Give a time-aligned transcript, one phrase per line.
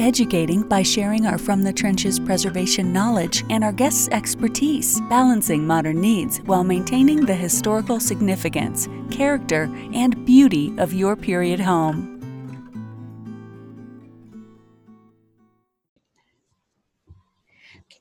[0.00, 6.00] educating by sharing our From the Trenches preservation knowledge and our guests' expertise, balancing modern
[6.00, 12.16] needs while maintaining the historical significance, character, and beauty of your period home.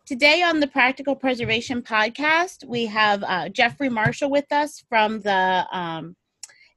[0.06, 5.68] Today on the Practical Preservation Podcast, we have uh, Jeffrey Marshall with us from the
[5.72, 6.16] um,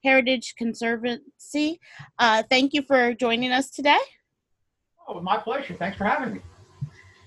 [0.04, 1.80] Heritage Conservancy.
[2.18, 3.96] Uh, thank you for joining us today.
[5.14, 5.74] Oh, my pleasure.
[5.74, 6.40] Thanks for having me.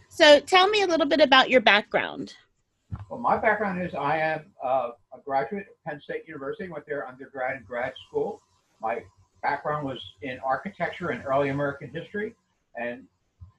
[0.09, 2.33] So, tell me a little bit about your background.
[3.09, 7.08] Well, my background is I am uh, a graduate of Penn State University, went there
[7.08, 8.42] undergrad and grad school.
[8.81, 9.03] My
[9.44, 12.33] background was in architecture and early American history,
[12.75, 13.03] and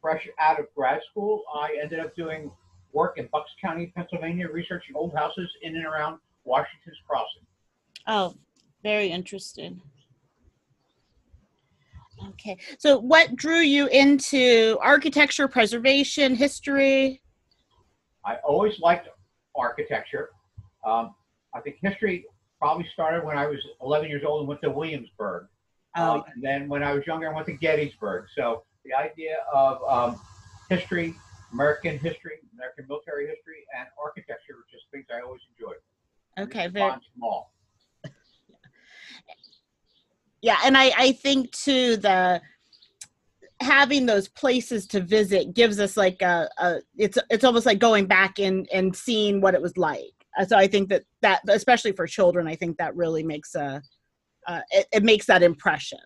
[0.01, 2.51] fresh out of grad school, I ended up doing
[2.93, 7.47] work in Bucks County, Pennsylvania, researching old houses in and around Washington's Crossing.
[8.07, 8.35] Oh,
[8.83, 9.83] very interesting.
[12.31, 17.21] Okay, so what drew you into architecture, preservation, history?
[18.25, 19.09] I always liked
[19.55, 20.31] architecture.
[20.85, 21.15] Um,
[21.55, 22.27] I think history
[22.59, 25.47] probably started when I was 11 years old and went to Williamsburg.
[25.97, 28.27] Oh, Um, and then when I was younger, I went to Gettysburg.
[28.35, 30.21] So the idea of um,
[30.69, 31.15] history,
[31.53, 35.77] American history, American military history, and architecture were just things I always enjoyed.
[36.39, 37.53] okay, very, small.
[40.43, 42.41] Yeah and i i think too the
[43.61, 48.07] having those places to visit gives us like a, a it's it's almost like going
[48.07, 51.93] back and and seeing what it was like Uh, so i think that that especially
[51.93, 53.83] for children i think that really makes a
[54.47, 55.99] uh, it, it makes that impression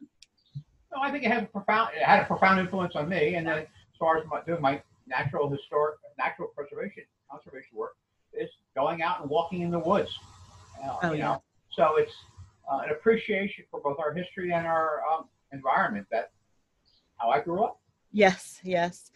[0.94, 3.34] No, I think it had a profound it had a profound influence on me.
[3.36, 3.66] And then as
[3.98, 7.94] far as my, doing my natural historic natural preservation conservation work
[8.32, 10.10] is going out and walking in the woods.
[10.82, 11.24] Uh, Oh, you yeah.
[11.28, 11.42] know,
[11.76, 12.12] so it's
[12.70, 16.06] uh, an appreciation for both our history and our um, environment.
[16.10, 16.30] That
[17.18, 17.80] how I grew up.
[18.12, 19.10] yes yes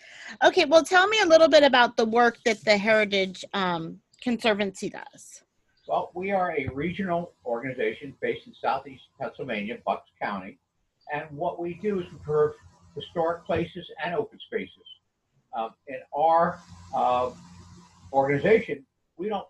[0.45, 4.89] okay well tell me a little bit about the work that the heritage um, conservancy
[4.91, 5.43] does
[5.89, 10.59] Well, we are a regional organization based in southeast Pennsylvania, Bucks County,
[11.13, 12.53] and what we do is preserve
[12.95, 14.87] historic places and open spaces.
[15.57, 16.59] Um, in our
[16.95, 17.31] uh,
[18.13, 18.85] organization,
[19.17, 19.47] we don't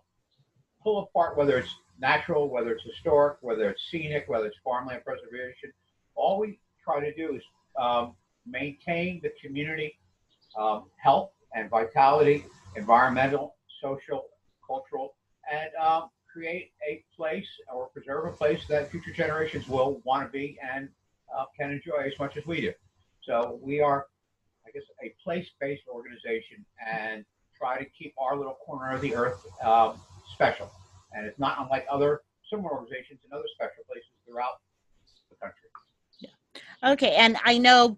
[0.83, 5.71] pull apart whether it's natural, whether it's historic, whether it's scenic, whether it's farmland preservation.
[6.15, 7.41] All we try to do is
[7.79, 9.97] um, maintain the community
[10.57, 12.45] um, health and vitality,
[12.75, 14.25] environmental, social,
[14.65, 15.15] cultural,
[15.51, 20.31] and um, create a place or preserve a place that future generations will want to
[20.31, 20.89] be and
[21.35, 22.73] uh, can enjoy as much as we do.
[23.23, 24.07] So we are,
[24.65, 27.25] I guess, a place-based organization and
[27.57, 29.99] try to keep our little corner of the earth um,
[30.33, 30.69] special.
[31.13, 34.61] And it's not unlike other similar organizations in other special places throughout
[35.29, 35.69] the country.
[36.83, 37.97] Okay, and I know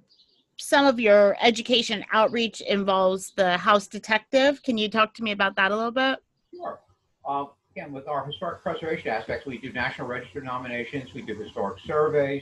[0.58, 4.64] some of your education outreach involves the house detective.
[4.64, 6.20] Can you talk to me about that a little bit?
[6.56, 6.80] Sure.
[7.28, 11.78] Um, again, with our historic preservation aspects, we do National Register nominations, we do historic
[11.86, 12.42] surveys,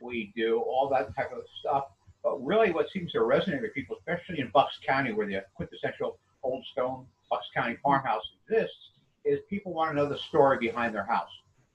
[0.00, 1.84] we do all that type of stuff.
[2.22, 6.18] But really, what seems to resonate with people, especially in Bucks County, where the quintessential
[6.42, 8.76] old stone Bucks County farmhouse exists,
[9.24, 11.30] is people want to know the story behind their house.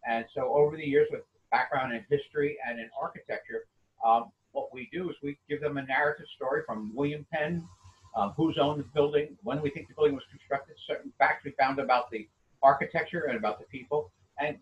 [0.07, 3.65] And so, over the years, with background in history and in architecture,
[4.05, 7.67] um, what we do is we give them a narrative story from William Penn,
[8.15, 11.51] um, who's owned the building, when we think the building was constructed, certain facts we
[11.59, 12.27] found about the
[12.63, 14.57] architecture and about the people, and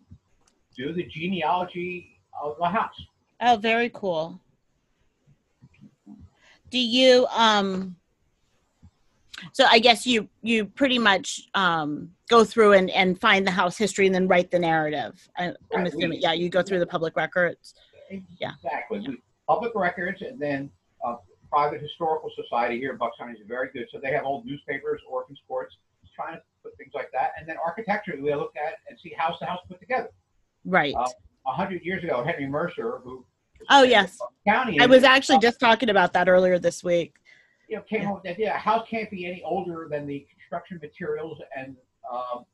[0.76, 3.00] do the genealogy of the house.
[3.40, 4.40] Oh, very cool.
[6.70, 7.96] Do you um
[9.52, 13.76] so I guess you you pretty much um go through and and find the house
[13.76, 15.26] history and then write the narrative.
[15.36, 17.74] I, Right, we- assuming yeah, you go through the public records.
[18.38, 18.52] Yeah.
[18.64, 19.00] Exactly.
[19.08, 20.70] We, public records and then
[21.06, 21.16] uh,
[21.50, 23.86] private historical society here in Bucks County is very good.
[23.92, 25.70] So they have old newspapers, orphans court,
[26.14, 27.32] trying to put things like that.
[27.38, 30.10] And then architecture, we look at and see how's the house put together.
[30.64, 30.94] Right.
[30.94, 31.06] Uh,
[31.46, 33.24] a hundred years ago, Henry Mercer, who
[33.70, 34.18] Oh, yes.
[34.46, 37.14] county, I was actually just talking about that earlier this week.
[37.74, 38.08] You know, came Yeah.
[38.10, 38.54] up with the idea.
[38.54, 41.76] A house can't be any older than the construction materials and
[42.08, 42.46] um,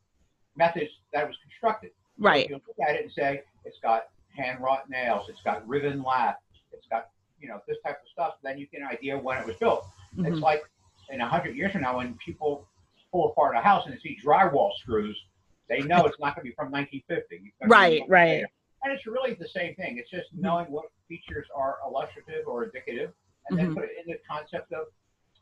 [0.55, 1.91] methods that it was constructed.
[2.17, 2.45] Right.
[2.45, 6.01] if you look at it and say it's got hand wrought nails, it's got riven
[6.01, 6.37] lath,
[6.71, 7.09] it's got
[7.39, 9.85] you know this type of stuff, then you get an idea when it was built.
[10.17, 10.41] It's Mhm.
[10.41, 10.63] like
[11.09, 12.67] in a hundred years from now, when people
[13.11, 15.23] pull apart a house and they see drywall screws,
[15.67, 17.35] they know it's not going to be from 1950.
[17.35, 18.27] It's gonna be Right, right.
[18.29, 18.47] later.
[18.83, 19.97] And it's really the same thing.
[19.99, 20.39] It's just Mhm.
[20.41, 23.13] knowing what features are illustrative or indicative,
[23.49, 23.75] and then Mhm.
[23.75, 24.87] put it in the concept of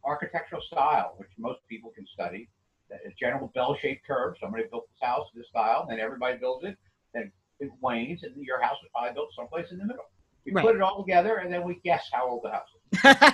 [0.03, 2.49] architectural style, which most people can study.
[2.89, 4.33] That A general bell-shaped curve.
[4.41, 6.75] Somebody built this house this style, and everybody builds it.
[7.13, 10.05] Then it wanes, and your house was probably built someplace in the middle.
[10.45, 10.65] We Right.
[10.65, 12.67] put it all together, and then we guess how old the house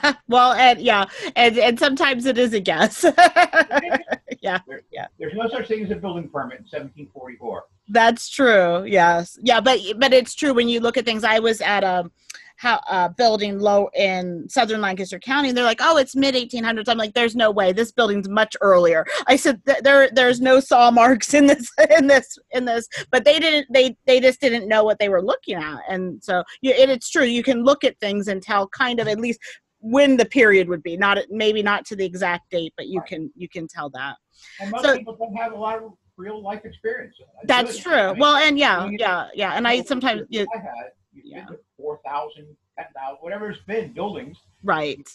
[0.09, 0.15] is.
[0.27, 1.05] well, and yeah,
[1.37, 3.03] and and sometimes it is a guess.
[4.41, 5.07] yeah, There- Yeah.
[5.19, 7.63] There's no such thing as a building permit in 1744.
[7.89, 8.83] that's true.
[8.85, 11.23] Yes, yeah, but but it's true when you look at things.
[11.23, 12.09] I was at a
[12.57, 16.87] how uh, building low in southern Lancaster County, and they're like, "Oh, it's mid 1800s."
[16.87, 17.73] I'm like, "There's no way.
[17.73, 22.37] This building's much earlier." I said, "There, there's no saw marks in this, in this,
[22.51, 23.67] in this." But they didn't.
[23.71, 27.09] They they just didn't know what they were looking at, and so you, and it's
[27.09, 27.25] true.
[27.25, 29.39] You can look at things and tell kind of at least
[29.79, 30.97] when the period would be.
[30.97, 33.09] Not maybe not to the exact date, but you Right.
[33.09, 34.15] can you can tell that.
[34.59, 37.15] And most So- people don't have a lot of real life experience.
[37.43, 37.93] That's true.
[37.93, 39.53] I mean, Well, and yeah, yeah, yeah.
[39.53, 41.39] And I sometimes you, I had, you Yeah.
[41.39, 45.07] get to 4,000, 10,000, whatever it's been, buildings, right.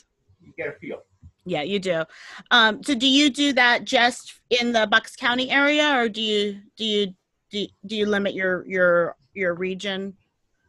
[0.43, 1.03] you get a feel.
[1.45, 2.05] Yeah, you do.
[2.51, 6.61] Um, so do you do that just in the Bucks County area, or do you
[6.77, 7.15] do you
[7.51, 10.17] do do you limit your your your region?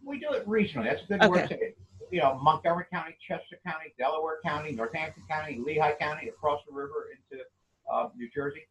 [0.04, 0.86] We do it regionally.
[0.86, 1.30] That's a good Okay.
[1.30, 1.78] word to it.
[2.10, 7.10] You know, Montgomery County, Chester County, Delaware County, Northampton County, Lehigh County, across the river
[7.12, 7.44] into
[7.92, 8.66] uh, New Jersey.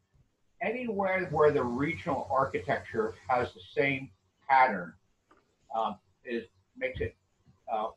[0.62, 4.10] Anywhere where the regional architecture has the same
[4.48, 4.92] pattern
[5.74, 5.96] um,
[6.30, 6.44] is
[6.76, 7.14] makes it
[7.72, 7.88] uh,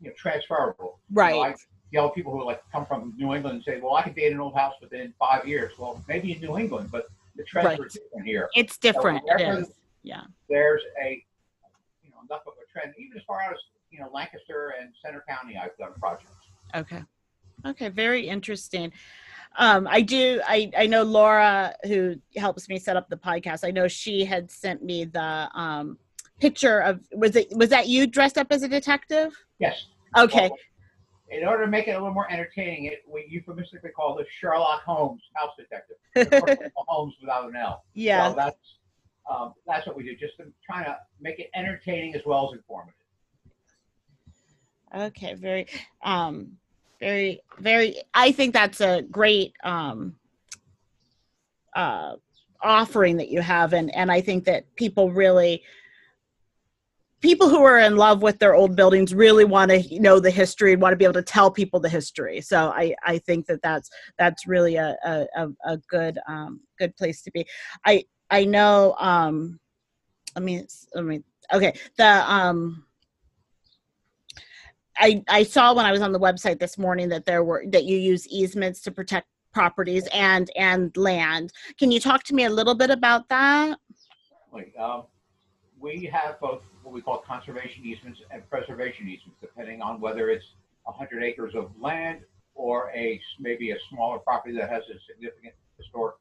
[0.00, 1.00] you know transferable.
[1.10, 1.56] You know, I Right.
[1.92, 4.40] yell people who like come from New England and say, "Well, I can date an
[4.40, 7.06] old house within five years." Well, maybe in New England, but
[7.36, 7.80] the trends Right.
[7.80, 8.48] are different here.
[8.54, 9.18] It's different.
[9.18, 9.72] It wherever is.
[10.02, 10.22] Yeah.
[10.48, 11.24] There's a
[12.02, 13.56] you know enough of a trend, even as far as
[13.90, 15.56] you know Lancaster and Centre County.
[15.56, 16.32] I've done projects.
[16.74, 17.02] Okay.
[17.66, 17.88] Okay.
[17.88, 18.92] Very interesting.
[19.56, 20.40] Um, I do.
[20.46, 23.64] I I know Laura, who helps me set up the podcast.
[23.66, 25.98] I know she had sent me the um
[26.40, 29.34] picture of was it was that you dressed up as a detective?
[29.58, 29.86] Yes.
[30.16, 30.50] Okay.
[31.30, 34.82] In order to make it a little more entertaining, it we euphemistically call this Sherlock
[34.82, 36.70] Holmes house detective.
[36.76, 37.84] Holmes without an L.
[37.94, 38.30] yeah.
[38.30, 38.56] So that's
[39.30, 40.16] um, that's what we do.
[40.16, 42.94] Just to trying to make it entertaining as well as informative.
[44.92, 45.66] Okay, very,
[46.02, 46.56] um,
[46.98, 48.02] very, very.
[48.12, 50.16] I think that's a great um,
[51.76, 52.16] uh,
[52.60, 55.62] offering that you have, and and I think that people really,
[57.20, 60.72] people who are in love with their old buildings, really want to know the history
[60.72, 62.40] and want to be able to tell people the history.
[62.40, 67.22] So I I think that that's that's really a a, a, good um, good place
[67.22, 67.46] to be.
[67.84, 68.94] I I know.
[68.98, 69.60] Um,
[70.34, 70.64] let me
[70.94, 71.22] let me.
[71.52, 72.84] Okay, the um.
[75.02, 77.84] I, I saw when I was on the website this morning that there were that
[77.84, 81.52] you use easements to protect properties and and land.
[81.78, 83.78] Can you talk to me a little bit about that?
[84.78, 85.04] Um,
[85.80, 90.44] we have both what we call conservation easements and preservation easements, depending on whether it's
[90.84, 92.20] 100 acres of land
[92.54, 96.16] or a maybe a smaller property that has a significant historic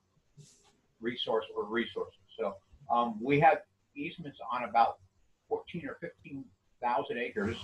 [1.01, 2.19] resource or resources.
[2.37, 2.55] So
[2.91, 3.59] um, we have
[3.95, 4.97] easements on about
[5.49, 7.57] 14 or 15,000 acres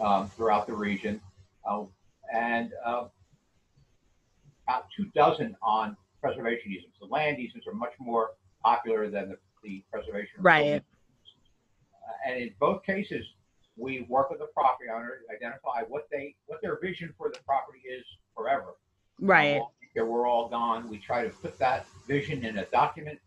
[0.00, 1.20] um, throughout the region,
[1.68, 1.84] uh,
[2.34, 3.04] and uh,
[4.66, 6.96] about two dozen on preservation easements.
[7.00, 8.30] The land easements are much more
[8.64, 10.40] popular than the, the preservation.
[10.40, 10.82] Right.
[12.06, 13.24] Uh, and in both cases,
[13.76, 17.38] we work with the property owner, to identify what they what their vision for the
[17.46, 18.04] property is
[18.36, 18.74] forever.
[19.20, 19.60] Right.
[19.88, 23.18] After we're all gone, we try to put that vision in a document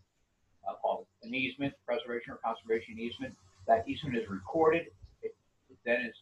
[0.67, 3.35] uh, called an easement, preservation or conservation easement.
[3.67, 4.87] That easement is recorded.
[5.21, 5.35] It,
[5.69, 6.15] it then is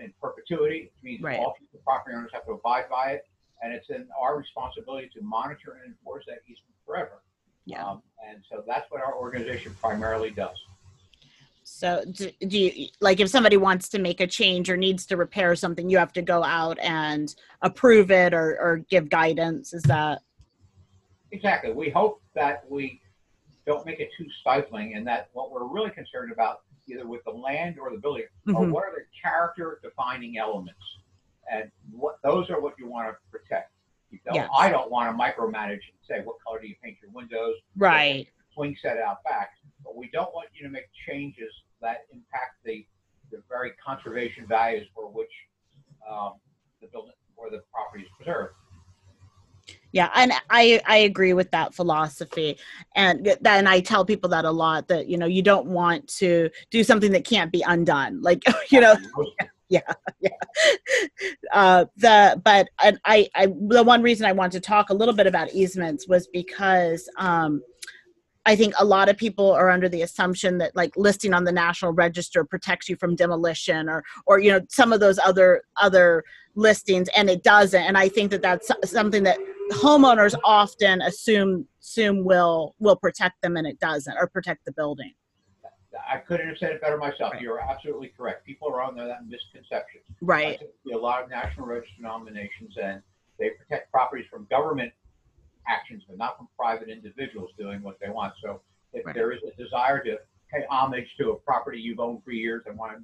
[0.00, 1.38] in perpetuity, which means Right.
[1.38, 3.26] all future property owners have to abide by it,
[3.62, 7.22] and it's in our responsibility to monitor and enforce that easement forever.
[7.64, 7.84] Yeah.
[7.84, 10.56] Um, and so that's what our organization primarily does.
[11.68, 15.16] So do, do you like if somebody wants to make a change or needs to
[15.16, 19.74] repair something, you have to go out and approve it or, or give guidance?
[19.74, 20.22] Is that
[21.32, 21.72] Exactly.
[21.72, 23.00] We hope that we
[23.66, 27.32] don't make it too stifling and that what we're really concerned about, either with the
[27.32, 28.70] land or the building, are Mhm.
[28.70, 30.78] what are the character defining elements?
[31.50, 33.72] And what those are what you want to protect.
[34.12, 34.48] You Yes.
[34.56, 37.56] I don't want to micromanage and say, what color do you paint your windows?
[37.76, 38.28] right?
[38.54, 39.50] Swing set out back.
[39.86, 42.84] But we don't want you to make changes that impact the,
[43.30, 45.30] the very conservation values for which
[46.10, 46.32] um,
[46.82, 48.54] the building or the property is preserved.
[49.92, 52.58] Yeah, and I I agree with that philosophy,
[52.94, 56.50] and then I tell people that a lot that you know you don't want to
[56.70, 58.20] do something that can't be undone.
[58.20, 58.96] Like you know,
[59.68, 59.80] yeah
[60.20, 60.30] yeah
[61.52, 65.26] uh the but I, I the one reason i wanted to talk a little bit
[65.26, 67.62] about easements was because um
[68.46, 71.52] I think a lot of people are under the assumption that like listing on the
[71.52, 76.22] national register protects you from demolition or or you know some of those other other
[76.54, 79.38] listings and it doesn't and I think that that's something that
[79.72, 85.12] homeowners often assume assume will will protect them and it doesn't or protect the building.
[86.08, 87.32] I couldn't have said it better myself.
[87.32, 87.42] Right.
[87.42, 88.44] You're absolutely correct.
[88.44, 90.02] People are under that misconception.
[90.20, 90.60] Right.
[90.92, 93.02] a lot of national register nominations, and
[93.38, 94.92] they protect properties from government
[95.68, 98.34] actions, but not from private individuals doing what they want.
[98.42, 98.60] So
[98.92, 99.14] if right.
[99.14, 100.18] there is a desire to
[100.52, 103.02] pay homage to a property you've owned for years and want to,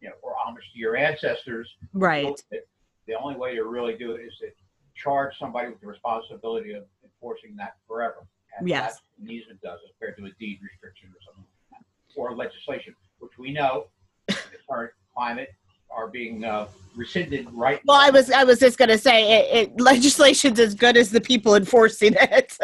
[0.00, 2.40] you know, or homage to your ancestors, right?
[2.50, 2.68] It,
[3.06, 4.48] the only way to really do it is to
[4.94, 8.26] charge somebody with the responsibility of enforcing that forever.
[8.58, 8.94] And yes.
[8.94, 11.82] That's an easement does as compared to a deed restriction or something like
[12.14, 13.86] or legislation, which we know
[14.28, 15.48] in the current climate
[15.94, 19.70] are being uh, rescinded right well i was i was just going to say it,
[19.70, 22.56] it, legislation's as good as the people enforcing it.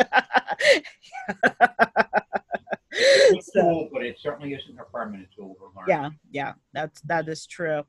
[2.91, 5.57] It's a tool but it certainly isn't a permanent tool
[5.87, 7.85] yeah yeah that's that is true.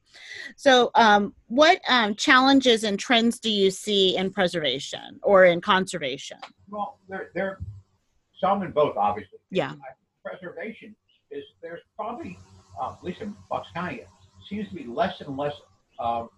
[0.56, 6.38] So um, what um, challenges and trends do you see in preservation or in conservation?
[6.70, 7.60] Well there there
[8.40, 9.40] some in both obviously.
[9.52, 9.74] Yeah.
[10.24, 10.96] Preservation
[11.32, 12.38] is there's probably,
[12.82, 14.02] uh, at least in Bucks County,
[14.50, 15.54] seems to be less and less
[16.00, 16.30] um,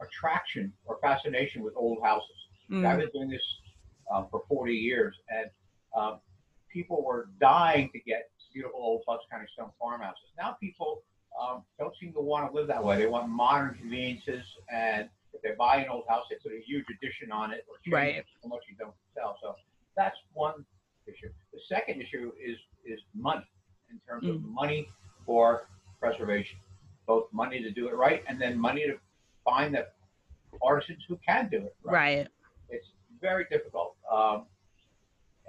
[0.00, 2.28] attraction or fascination with old houses.
[2.70, 2.86] Mm.
[2.86, 3.42] I've been doing this
[4.12, 5.50] um, for 40 years, and
[5.96, 6.20] um,
[6.72, 10.32] people were dying to get beautiful old Bucks County stone farmhouses.
[10.38, 11.02] Now people
[11.38, 12.96] um, don't seem to want to live that way.
[12.96, 16.86] They want modern conveniences, and if they buy an old house, they put a huge
[16.96, 18.16] addition on it or change right.
[18.16, 19.36] it so much you don't sell.
[19.42, 19.54] So
[19.94, 20.64] that's one
[21.06, 21.28] issue.
[21.52, 22.56] The second issue is
[22.86, 23.44] is money
[23.90, 24.36] in terms mm.
[24.36, 24.88] of money
[25.26, 25.68] for
[26.00, 26.56] preservation,
[27.06, 28.96] both money to do it right and then money to
[29.44, 29.86] find the
[30.62, 32.18] artisans who can do it right.
[32.18, 32.28] right.
[32.68, 32.86] It's
[33.20, 33.96] very difficult.
[34.12, 34.46] Um,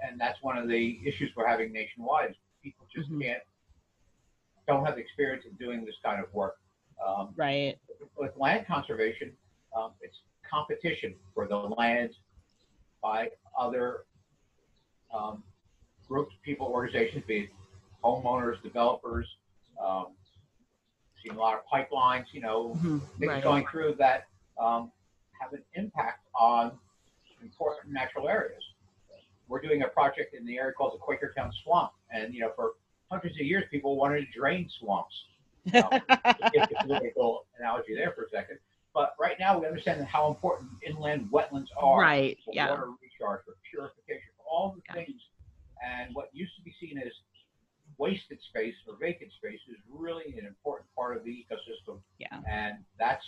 [0.06, 2.34] and that's one of the issues we're having nationwide.
[2.62, 3.22] People just mm-hmm.
[3.22, 3.42] can't,
[4.66, 6.56] don't have the experience in doing this kind of work.
[7.04, 7.76] Um, right.
[8.16, 9.32] With land conservation,
[9.76, 10.16] um, it's
[10.48, 12.10] competition for the land
[13.02, 14.00] by other
[15.14, 15.42] um,
[16.08, 17.50] groups, people, organizations, be it
[18.04, 19.26] homeowners, developers,
[19.84, 20.08] um,
[21.28, 22.98] seen a lot of pipelines, you know, mm-hmm.
[23.18, 23.42] things right.
[23.42, 24.26] going through that
[24.60, 24.90] um,
[25.40, 26.72] have an impact on
[27.42, 28.62] important natural areas.
[29.48, 32.72] We're doing a project in the area called the Quakertown Swamp, and you know, for
[33.10, 35.14] hundreds of years, people wanted to drain swamps.
[35.74, 38.58] Um, a political analogy there for a second,
[38.94, 42.38] but right now we understand how important inland wetlands are right.
[42.42, 42.70] for yeah.
[42.70, 45.04] water recharge, for purification, for all the yeah.
[45.04, 45.20] things.
[45.84, 47.12] And what used to be seen as
[48.48, 51.98] space or vacant space is really an important part of the ecosystem.
[52.18, 52.38] Yeah.
[52.48, 53.24] And that's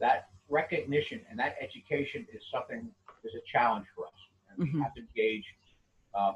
[0.00, 2.88] that recognition and that education is something
[3.24, 4.12] is a challenge for us.
[4.50, 4.78] And mm-hmm.
[4.78, 5.44] we have to engage
[6.14, 6.32] uh,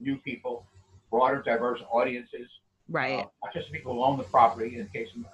[0.00, 0.66] new people,
[1.10, 2.48] broader, diverse audiences.
[2.88, 3.20] Right.
[3.20, 5.24] Uh, not just people who own the property in the case of,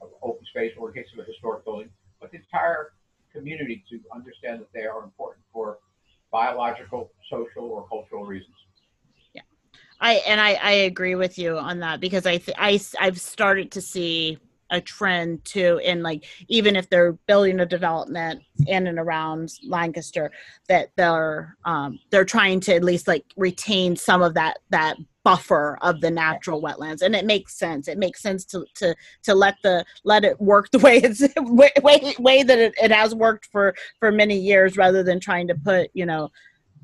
[0.00, 1.88] of open space or in the case of a historic building,
[2.20, 2.92] but the entire
[3.32, 5.78] community to understand that they are important for
[6.30, 8.54] biological, social, or cultural reasons.
[10.02, 13.70] I and I, I agree with you on that because I th- I I've started
[13.72, 14.36] to see
[14.70, 20.32] a trend too in like even if they're building a development in and around Lancaster
[20.68, 25.78] that they're um, they're trying to at least like retain some of that that buffer
[25.82, 27.00] of the natural wetlands.
[27.00, 27.86] And it makes sense.
[27.86, 31.70] It makes sense to to to let the let it work the way it's way
[32.18, 35.90] way, that it, it has worked for for many years rather than trying to put
[35.94, 36.30] you know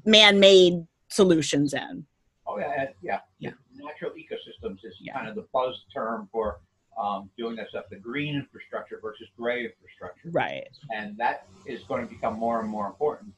[0.04, 2.06] man-made solutions in
[2.48, 3.50] Oh yeah, yeah, yeah.
[3.74, 5.12] Natural ecosystems is yeah.
[5.12, 6.60] kind of the buzz term for
[7.00, 7.84] um, doing that stuff.
[7.90, 10.30] The green infrastructure versus gray infrastructure.
[10.30, 10.66] Right.
[10.90, 13.34] And that is going to become more and more important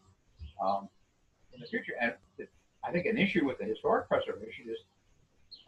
[0.65, 0.89] um,
[1.53, 1.93] in the future.
[2.01, 2.15] And
[2.85, 4.79] I think an issue with the historic preservation is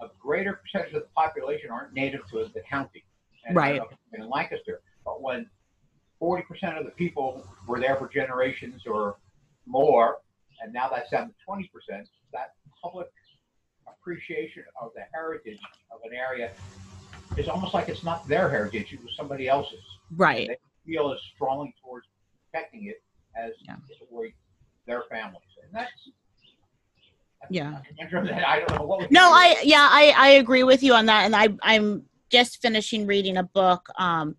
[0.00, 3.04] a greater percentage of the population aren't native to the county.
[3.44, 3.80] And right.
[4.14, 5.50] In Lancaster, but when
[6.20, 9.16] 40% of the people were there for generations or
[9.66, 10.18] more,
[10.62, 11.68] and now that's down to 20%,
[12.32, 13.08] that public
[14.02, 15.60] appreciation of the heritage
[15.92, 16.50] of an area
[17.36, 19.80] is almost like it's not their heritage; it was somebody else's.
[20.16, 20.48] Right.
[20.48, 22.06] They feel as strongly towards
[22.50, 23.02] protecting it
[23.36, 23.76] as yeah.
[24.86, 25.90] their families, and that's.
[27.48, 27.78] yeah.
[28.46, 31.34] I don't know what no, I yeah, I I agree with you on that, and
[31.34, 33.86] I I'm just finishing reading a book.
[33.98, 34.36] Um,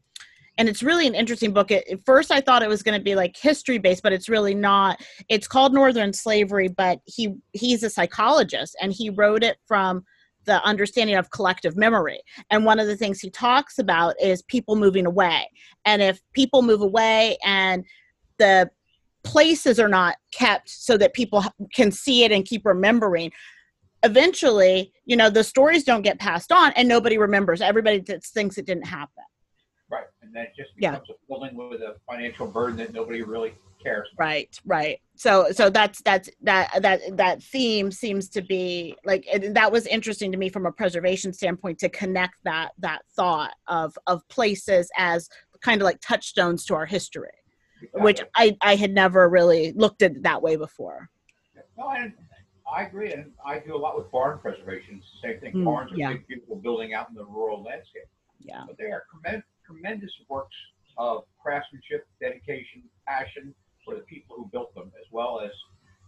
[0.58, 1.72] and it's really an interesting book.
[1.72, 4.54] At first, I thought it was going to be like history based, but it's really
[4.54, 5.02] not.
[5.30, 10.04] It's called Northern Slavery, but he he's a psychologist, and he wrote it from
[10.46, 12.22] the understanding of collective memory.
[12.50, 15.50] And one of the things he talks about is people moving away.
[15.86, 17.86] And if people move away and
[18.40, 18.70] the
[19.24, 23.32] places are not kept so that people can see it and keep remembering,
[24.04, 27.62] eventually, you know, the stories don't get passed on and nobody remembers.
[27.62, 29.24] Everybody thinks it didn't happen.
[30.34, 31.14] And then it just becomes yeah.
[31.14, 34.10] a building with a financial burden that nobody really cares.
[34.14, 34.26] About.
[34.26, 35.00] Right, right.
[35.16, 40.32] So so that's that's that that that theme seems to be like that was interesting
[40.32, 45.30] to me from a preservation standpoint to connect that that thought of of places as
[45.62, 47.30] kind of like touchstones to our history,
[47.82, 48.02] exactly.
[48.02, 51.10] which I I had never really looked at it that way before.
[51.78, 52.12] No, I,
[52.72, 54.98] I agree, and I do a lot with barn preservation.
[54.98, 55.54] It's the same thing.
[55.54, 56.14] Mm, Barns are yeah.
[56.14, 58.04] big, beautiful building out in the rural landscape.
[58.40, 60.56] Yeah, but they are tremendous, tremendous works
[60.98, 63.54] of craftsmanship, dedication, passion,
[63.86, 65.52] for the people who built them, as well as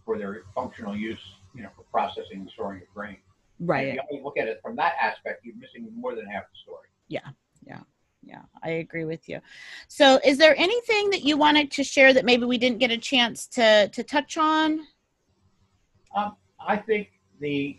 [0.04, 1.20] for their functional use,
[1.54, 3.16] you know, for processing and storing of grain.
[3.58, 3.88] Right.
[3.88, 6.44] And if you only look at it from that aspect, you're missing more than half
[6.44, 6.88] the story.
[7.08, 7.20] Yeah.
[7.66, 7.80] Yeah.
[8.22, 9.40] Yeah, I agree with you.
[9.86, 12.98] So, is there anything that you wanted to share that maybe we didn't get a
[12.98, 14.80] chance to to touch on?
[16.12, 17.76] Um, I think the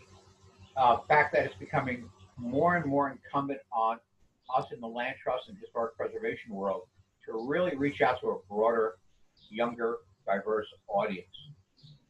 [0.74, 2.08] uh, fact that it's becoming
[2.38, 3.98] more and more incumbent on
[4.56, 6.82] us in the land trust and historic preservation world
[7.26, 8.94] to really reach out to a broader
[9.50, 11.26] younger, diverse audience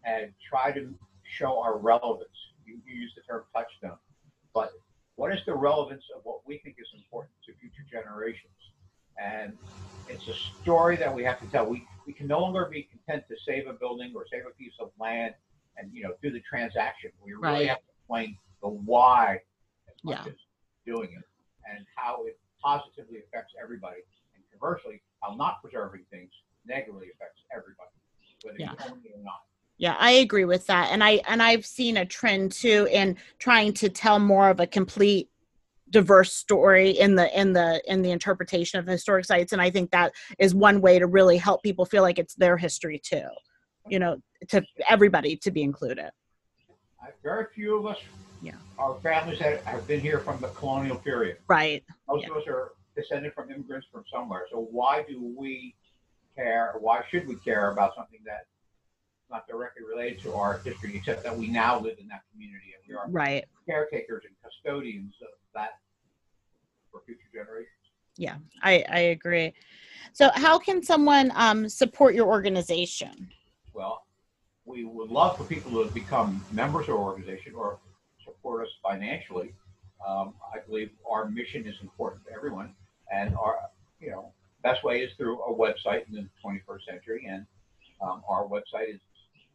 [0.05, 2.29] and try to show our relevance.
[2.65, 3.99] You, you use the term touchstone,
[4.55, 4.73] but
[5.17, 8.53] what is the relevance of what we think is important to future generations?
[9.21, 9.57] And
[10.09, 11.67] it's a story that we have to tell.
[11.67, 14.75] We, we can no longer be content to save a building or save a piece
[14.81, 15.35] of land
[15.77, 17.11] and you know do the transaction.
[17.25, 17.69] We really right.
[17.69, 19.41] have to explain the why
[19.89, 20.35] as much as
[20.87, 21.25] doing it
[21.71, 24.01] and how it positively affects everybody.
[24.35, 26.31] And conversely, how not preserving things
[26.67, 27.91] negatively affects everybody,
[28.43, 28.73] whether yeah.
[28.73, 29.43] you own it or not.
[29.79, 30.89] Yeah, I agree with that.
[30.91, 34.67] And I and I've seen a trend too in trying to tell more of a
[34.67, 35.31] complete
[35.91, 39.91] diverse story in the in the in the interpretation of historic sites and i think
[39.91, 43.25] that is one way to really help people feel like it's their history too
[43.89, 46.11] you know to everybody to be included
[47.23, 47.99] very few of us
[48.43, 52.31] yeah are families that have been here from the colonial period right most yeah.
[52.31, 55.75] of us are descended from immigrants from somewhere so why do we
[56.39, 58.47] care, why should we care about something that's
[59.31, 62.83] not directly related to our history, except that we now live in that community and
[62.89, 63.45] we are right.
[63.69, 65.81] caretakers and custodians of that
[66.91, 67.69] for future generations.
[68.17, 69.53] Yeah, I, I agree.
[70.13, 73.29] So, how can someone um, support your organization?
[73.75, 74.07] Well,
[74.65, 77.79] we would love for people to become members of our organization or
[78.49, 79.55] support us financially.
[80.07, 82.75] Um, I believe our mission is important to everyone,
[83.13, 83.59] and our
[84.01, 84.33] you know
[84.63, 87.45] best way is through a website in the 21st century, and
[88.01, 89.01] um, our website is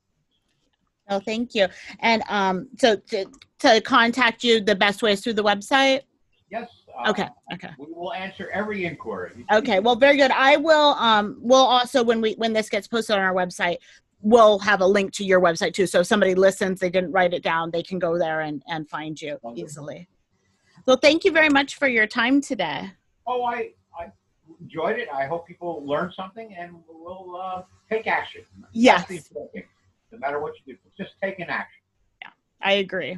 [1.09, 1.67] Oh, thank you.
[1.99, 3.25] And um, so to,
[3.59, 6.01] to contact you, the best way is through the website.
[6.49, 6.69] Yes.
[7.05, 7.27] Uh, okay.
[7.53, 7.69] Okay.
[7.77, 9.45] We will answer every inquiry.
[9.51, 9.79] Okay.
[9.79, 10.31] Well, very good.
[10.31, 10.95] I will.
[10.95, 13.77] Um, we'll also when we when this gets posted on our website,
[14.21, 15.87] we'll have a link to your website too.
[15.87, 18.89] So if somebody listens, they didn't write it down, they can go there and, and
[18.89, 19.65] find you Wonderful.
[19.65, 20.07] easily.
[20.85, 22.91] Well, thank you very much for your time today.
[23.27, 24.11] Oh, I, I
[24.59, 25.07] enjoyed it.
[25.13, 28.41] I hope people learn something and we'll uh, take action.
[28.71, 29.07] Yes.
[29.33, 31.81] No matter what you do, just take an action.
[32.21, 32.29] Yeah,
[32.61, 33.17] I agree.